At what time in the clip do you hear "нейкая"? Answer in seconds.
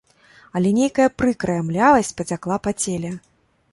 0.77-1.05